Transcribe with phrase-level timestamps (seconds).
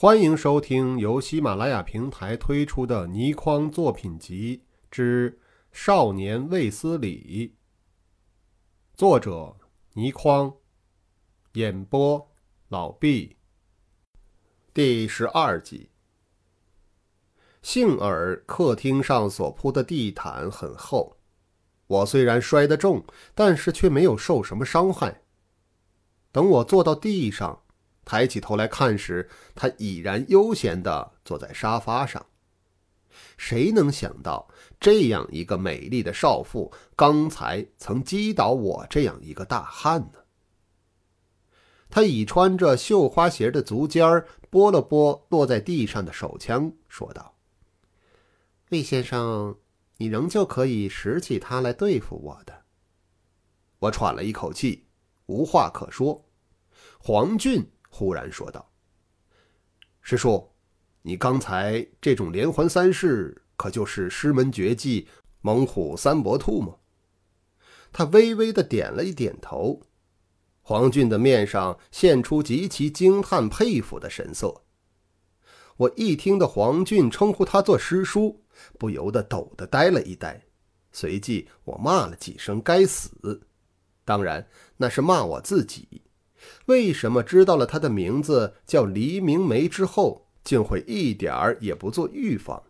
[0.00, 5.32] 欢迎收听由喜马拉雅平台推出的倪匡作品集之
[5.72, 7.48] 《少年卫斯理》，
[8.96, 9.56] 作者
[9.94, 10.54] 倪匡，
[11.54, 12.30] 演播
[12.68, 13.38] 老毕。
[14.72, 15.90] 第十二集。
[17.60, 21.16] 幸而客厅上所铺的地毯很厚，
[21.88, 23.04] 我虽然摔得重，
[23.34, 25.22] 但是却没有受什么伤害。
[26.30, 27.64] 等我坐到地上。
[28.08, 32.24] 抬起头来看时，他已然悠闲地坐在沙发上。
[33.36, 34.48] 谁能想到，
[34.80, 40.20] 这样一个美丽的少妇，刚才曾击倒我这样一个大汉呢？
[41.90, 47.36] 他以穿着绣花鞋的足尖儿拨了拨落在地上的手枪，说道
[48.72, 49.58] ：“魏先生，
[49.98, 52.62] 你仍旧可以拾起它来对付我的。”
[53.80, 54.86] 我喘了一口气，
[55.26, 56.24] 无话可说。
[56.98, 57.70] 黄俊。
[57.88, 58.70] 忽然说道
[60.00, 60.48] ：“师叔，
[61.02, 65.08] 你刚才这种连环三式，可就是师门绝技
[65.40, 66.76] 猛虎三搏兔吗？”
[67.90, 69.82] 他微微的点了一点头。
[70.60, 74.64] 黄俊的面上现出极其惊叹佩服的神色。
[75.78, 78.44] 我一听到黄俊称呼他做师叔，
[78.78, 80.42] 不由得抖得呆了一呆。
[80.92, 83.46] 随即我骂了几声“该死”，
[84.04, 86.02] 当然那是骂我自己。
[86.66, 92.62] 为什么知道了他的名字叫黎明梅之后，竟会一点儿也不做预防？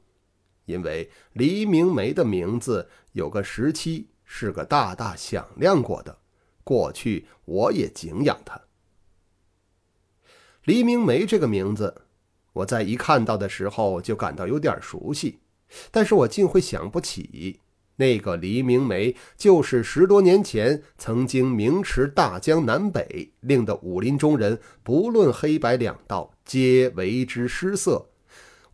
[0.65, 6.19] 因为黎明梅的名字有个时期是个大大响亮过的，
[6.63, 8.61] 过去我也敬仰他。
[10.65, 12.03] 黎明梅这个名字，
[12.53, 15.39] 我在一看到的时候就感到有点熟悉，
[15.91, 17.61] 但是我竟会想不起。
[18.01, 28.09] 那个黎明梅，就是十多年前曾经名驰大江南北，令得武林中人不论黑白两道皆为之失色，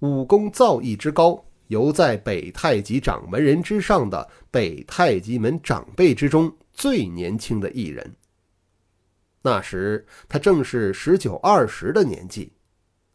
[0.01, 8.15] 武功造诣之高，犹在北太极掌门人之上的北太极门长辈之中最年轻的一人。
[9.41, 12.53] 那时他正是十九二十的年纪，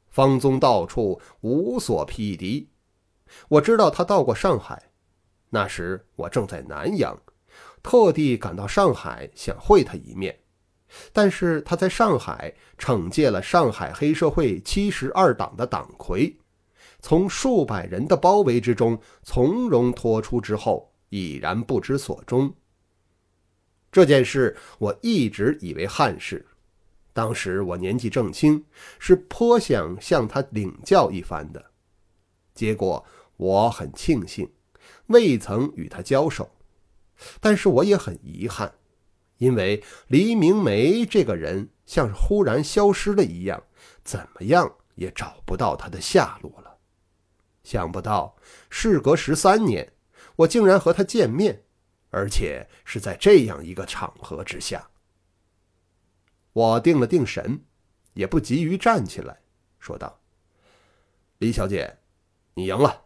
[0.09, 2.67] 方宗到处无所匹敌。
[3.47, 4.88] 我知道他到过上海。
[5.49, 7.19] 那时我正在南阳，
[7.81, 10.37] 特地赶到上海想会他一面，
[11.11, 16.37] 但是他在上海惩戒了上海黑社会七十二党的党魁，
[16.99, 22.53] 从数百人的包围之中从容脱出之后，已然不知所终。
[23.91, 26.45] 这件事我一直以为憾事，
[27.11, 28.63] 当时我年纪正轻，
[28.99, 31.71] 是颇想向他领教一番的，
[32.53, 33.03] 结果
[33.37, 34.47] 我很庆幸。
[35.09, 36.49] 未曾与他交手，
[37.39, 38.73] 但是我也很遗憾，
[39.37, 43.61] 因为黎明梅这个人像是忽然消失了一样，
[44.03, 46.77] 怎么样也找不到他的下落了。
[47.63, 48.35] 想不到
[48.69, 49.91] 事隔十三年，
[50.35, 51.63] 我竟然和他见面，
[52.09, 54.89] 而且是在这样一个场合之下。
[56.53, 57.63] 我定了定神，
[58.13, 59.39] 也不急于站起来，
[59.79, 60.19] 说道
[61.39, 61.97] ：“李小姐，
[62.53, 63.05] 你赢了。”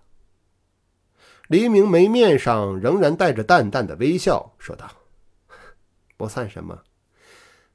[1.54, 4.90] 黎明眉面上仍然带着淡淡的微笑，说道
[6.18, 6.82] ：“不算什么，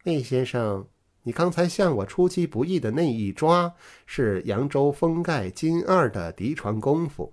[0.03, 0.85] 魏先生，
[1.23, 3.73] 你刚才向我出其不意的那一抓，
[4.05, 7.33] 是扬州封盖金二的嫡传功夫，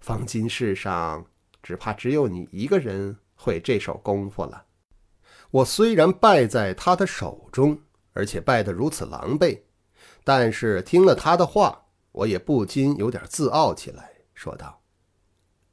[0.00, 1.24] 方今世上
[1.62, 4.64] 只怕只有你一个人会这手功夫了。
[5.52, 7.78] 我虽然败在他的手中，
[8.12, 9.60] 而且败得如此狼狈，
[10.24, 14.80] 但是听了他的话，我也不禁有点自傲起来，说道。”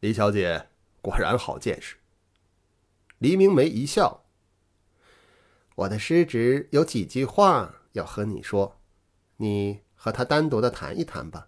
[0.03, 0.67] 李小姐
[1.01, 1.95] 果然好见识。
[3.19, 4.25] 黎明梅一笑
[5.75, 8.81] ：“我的师侄有几句话要和你说，
[9.37, 11.47] 你和他单独的谈一谈吧。”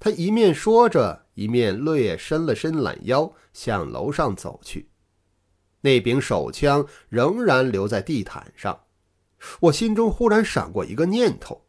[0.00, 4.90] 他一面说着，一面略伸了伸懒腰，向楼上走去。
[5.82, 8.86] 那柄手枪仍然留在地毯上。
[9.60, 11.64] 我心中忽然闪过一个念头：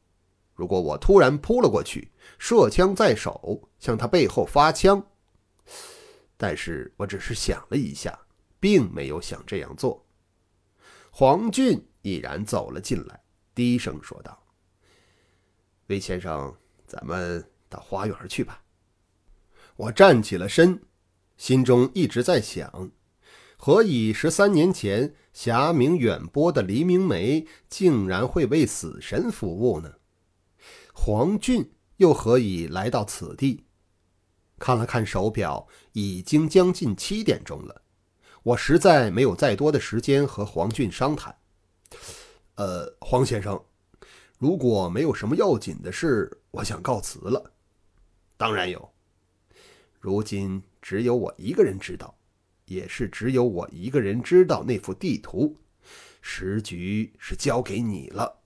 [0.56, 5.06] 如果我突然扑了过去，射枪在手，向他背后发枪。
[6.38, 8.18] 但是我只是想了一下，
[8.60, 10.06] 并没有想这样做。
[11.12, 13.22] 黄俊已然走了进来，
[13.54, 14.42] 低声说道
[15.88, 16.56] ：“魏先生，
[16.88, 18.64] 咱们到花园去吧。”
[19.76, 20.82] 我站起了身，
[21.38, 22.92] 心中一直在想：
[23.58, 29.96] 何以十三年前侠名远播的黎明梅，竟然会为死神服务呢？
[30.94, 33.66] 黄俊又何以来到此地？
[34.60, 37.82] 看了看手表，已经将近七点钟了。
[38.44, 41.36] 我实在没有再多的时间和黄俊商谈。
[42.56, 43.60] 呃，黄先生，
[44.38, 47.52] 如果没有什么要紧的事，我想告辞了。
[48.38, 48.92] 当然有。
[50.00, 52.16] 如今只有我一个人知道，
[52.66, 55.58] 也是只有我一个人知道那幅地图。
[56.22, 58.42] 时局是交给你了。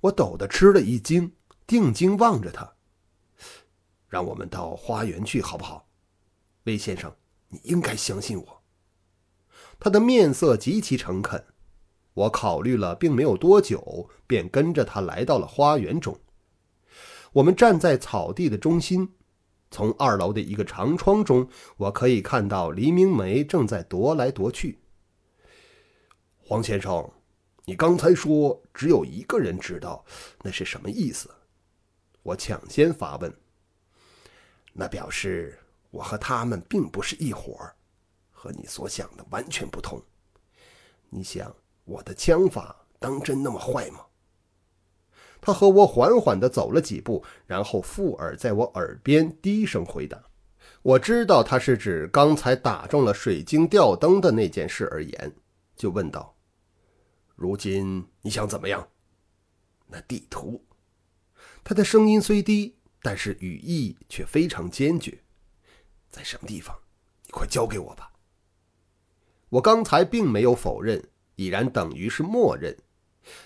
[0.00, 1.32] 我抖的吃了一惊，
[1.66, 2.73] 定睛望着他。
[4.14, 5.88] 让我们到花园去，好不好？
[6.66, 7.12] 魏先生，
[7.48, 8.62] 你应该相信我。
[9.80, 11.44] 他的面色极其诚恳。
[12.12, 16.16] 我考虑了，并没有多久，便跟着他来到了花园中。
[17.32, 19.16] 我们站在草地的中心，
[19.72, 24.78] 从二楼的一个长窗中，我可以看到黎明梅正在踱来踱去。
[26.38, 27.10] 黄先生，
[27.64, 30.04] 你刚才说只有一个人知道，
[30.44, 31.28] 那是什么意思？
[32.22, 33.36] 我抢先发问。
[34.76, 35.56] 那表示
[35.90, 37.74] 我和他们并不是一伙儿，
[38.32, 40.02] 和你所想的完全不同。
[41.08, 41.54] 你想
[41.84, 44.00] 我的枪法当真那么坏吗？
[45.40, 50.20] 他和我缓缓地走了几步，然后附耳在我耳边低声回答。
[50.82, 55.36] 我知道他是指刚才打中了水晶吊灯的那件事而言，
[55.76, 56.34] 就问道
[57.36, 58.88] ：“如今你想怎么样？”
[59.86, 60.64] 那地图。
[61.62, 62.73] 他的声音虽低。
[63.04, 65.22] 但是语意却非常坚决，
[66.10, 66.74] 在什么地方？
[67.26, 68.10] 你快交给我吧。
[69.50, 71.06] 我刚才并没有否认，
[71.36, 72.74] 已然等于是默认，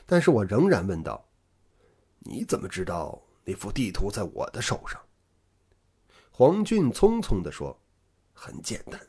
[0.07, 1.29] 但是我仍然问道
[2.23, 5.01] ：“你怎么知道那幅地图在我的手上？”
[6.31, 7.77] 黄俊匆匆地说
[8.33, 9.09] ：“很简单，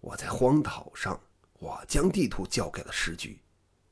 [0.00, 1.20] 我在荒岛上，
[1.58, 3.38] 我将地图交给了石局。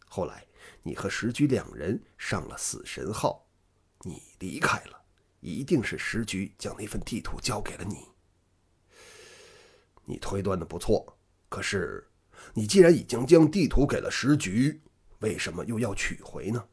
[0.07, 0.47] 后来
[0.83, 3.47] 你和石局两人上了死神号，
[4.01, 5.01] 你离开了。”
[5.51, 8.07] 一定是时局将那份地图交给了你。
[10.05, 11.19] 你推断的不错，
[11.49, 12.09] 可是
[12.55, 14.81] 你既然已经将地图给了时局，
[15.19, 16.65] 为什么又要取回呢？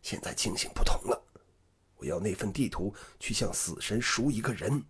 [0.00, 1.24] 现在情形不同了，
[1.96, 4.84] 我要那份地图去向死神赎一个人。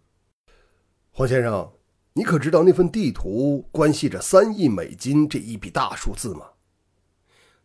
[1.13, 1.73] 黄先生，
[2.13, 6.51] 你可知道那份地图关系着三亿美金这一笔大数字吗？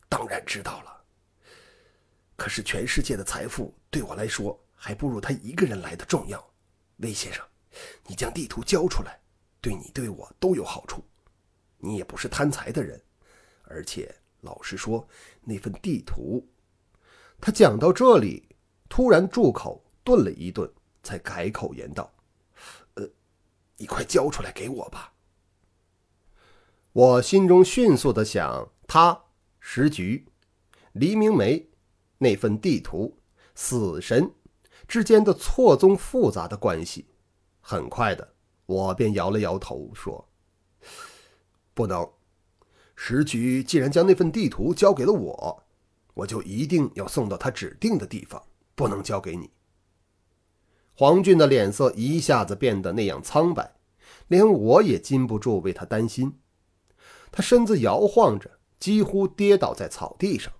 [0.07, 1.03] 当然知道了。
[2.37, 4.57] 可是全世界的财富对我来说。
[4.81, 6.41] 还不如他一个人来的重要，
[6.97, 7.45] 魏先生，
[8.07, 9.19] 你将地图交出来，
[9.59, 11.03] 对你对我都有好处。
[11.77, 12.99] 你也不是贪财的人，
[13.63, 15.05] 而且老实说，
[15.41, 16.47] 那份地图……
[17.41, 18.55] 他讲到这里，
[18.87, 20.71] 突然住口，顿了一顿，
[21.03, 22.09] 才改口言道
[22.95, 23.09] ：“呃，
[23.75, 25.13] 你快交出来给我吧。”
[26.93, 29.25] 我心中迅速的想：他
[29.59, 30.25] 时局，
[30.93, 31.69] 黎明梅，
[32.17, 33.19] 那份地图，
[33.55, 34.33] 死神。
[34.89, 37.05] 之间的错综复杂的关系，
[37.61, 38.27] 很快的，
[38.65, 40.27] 我便摇了摇头说
[41.75, 42.09] ：“不能。
[42.95, 45.63] 时局既然将那份地图交给了我，
[46.15, 48.43] 我就一定要送到他指定的地方，
[48.73, 49.51] 不能交给你。”
[50.97, 53.75] 黄俊的脸色一下子变得那样苍白，
[54.27, 56.39] 连我也禁不住为他担心。
[57.31, 60.51] 他身子摇晃着，几乎跌倒在草地上。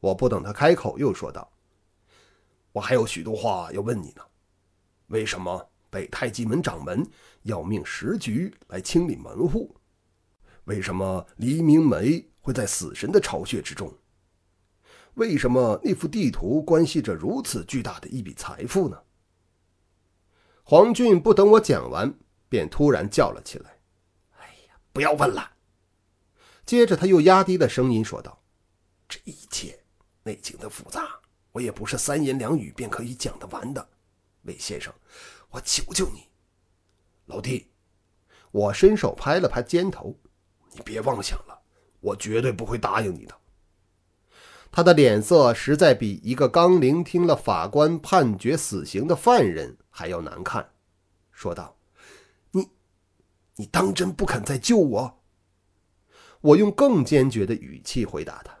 [0.00, 1.52] 我不等他开口，又说道。
[2.72, 4.22] 我还有许多话要问你呢。
[5.06, 7.08] 为什么北太极门掌门
[7.42, 9.74] 要命时局来清理门户？
[10.64, 13.92] 为什么黎明梅会在死神的巢穴之中？
[15.14, 19.02] 为什么那幅地图关系着如此巨大的一笔财富呢？
[20.62, 22.14] 黄俊不等我讲完，
[22.48, 23.80] 便突然叫了起来
[24.38, 25.56] ：“哎呀，不要问了！”
[26.66, 28.42] 接着他又压低了声音说道
[29.08, 29.82] ：“这一切
[30.22, 31.18] 内情的复杂。”
[31.58, 33.88] 我也不是三言两语便可以讲得完的，
[34.42, 34.94] 魏先生，
[35.50, 36.28] 我求求你，
[37.26, 37.72] 老弟，
[38.52, 40.16] 我伸手拍了拍肩头，
[40.70, 41.60] 你别妄想了，
[41.98, 43.34] 我绝对不会答应你的。
[44.70, 50.70] 他的脸色实在比一个刚聆听了法官判决死刑的犯人还要难看，
[51.32, 51.76] 说道
[52.52, 52.68] ：“你，
[53.56, 55.20] 你当真不肯再救我？”
[56.40, 58.56] 我用更坚决的语气回答他：“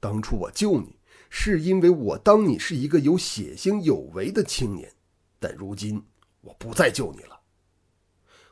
[0.00, 0.97] 当初我救你。”
[1.30, 4.92] 是因为我当你是一个有血性有为的青年，
[5.38, 6.02] 但如今
[6.40, 7.40] 我不再救你了。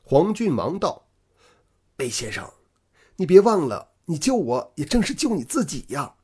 [0.03, 1.09] 黄俊忙道
[1.99, 2.53] ：“魏先生，
[3.17, 6.15] 你别忘了，你救我也正是救你自己呀。”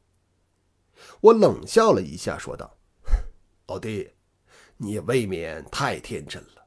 [1.20, 2.78] 我冷笑了一下，说道
[3.66, 4.12] ：“老弟，
[4.76, 6.66] 你也未免太天真了。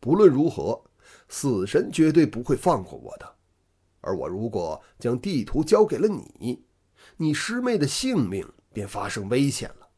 [0.00, 0.84] 不论如何，
[1.28, 3.36] 死神绝对不会放过我的。
[4.00, 6.64] 而我如果将地图交给了你，
[7.18, 9.88] 你师妹的性命……”便发生危险了。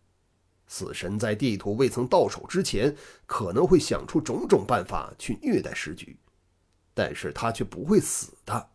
[0.67, 2.97] 死神在地图未曾到手之前，
[3.27, 6.17] 可能会想出种种办法去虐待时局，
[6.95, 8.71] 但是他却不会死的。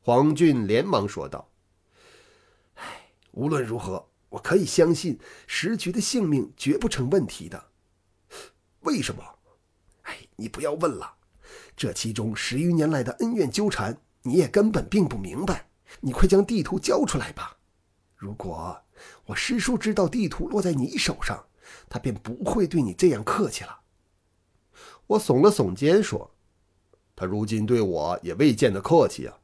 [0.00, 1.48] 黄俊连忙说道
[2.74, 7.70] ：“哎，无论如何，我可以相信石菊的性命绝不成问题的。
[8.80, 9.22] 为什么？
[10.02, 11.18] 哎，你不要问了。
[11.76, 15.68] 这其中十余年来的恩怨纠缠，你也根本并不明白。
[16.00, 17.58] 你快将地图交出来吧！
[18.22, 18.80] 如果
[19.26, 21.44] 我师叔知道地图落在你手上，
[21.88, 23.80] 他便不会对你这样客气了。
[25.08, 26.30] 我耸了耸肩说
[27.16, 29.36] ：“他如今对我也未见得客气啊。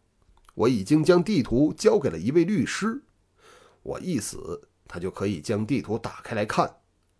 [0.55, 3.03] 我已经将地图交给了一位律师，
[3.83, 6.73] 我一死，他就可以将地图打开来看，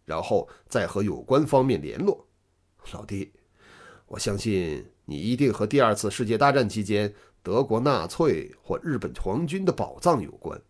[0.05, 2.25] 然后再和有关方面联络。
[2.93, 3.33] 老弟，
[4.07, 7.13] 我相信你一定和第二次世界大战期间
[7.43, 10.61] 德国纳粹或日本皇军的宝藏有关。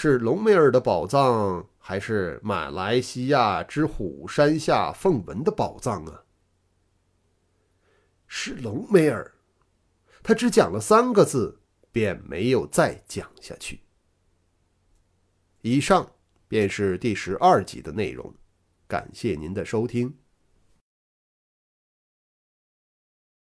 [0.00, 6.22] 是隆美尔的宝藏？”还是马来西亚之虎山下凤纹的宝藏啊！
[8.28, 9.34] 是隆美尔，
[10.22, 11.58] 他只讲了三个字，
[11.90, 13.80] 便没有再讲下去。
[15.62, 16.08] 以上
[16.46, 18.32] 便是第十二集的内容，
[18.86, 20.16] 感谢您的收听。